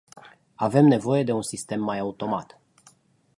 [0.67, 2.59] Avem nevoie de un sistem mai automat.